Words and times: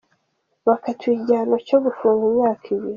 Bakatiwe 0.67 1.13
igihano 1.17 1.55
cyo 1.67 1.77
gufungwa 1.85 2.23
imyaka 2.31 2.63
ibiri. 2.75 2.89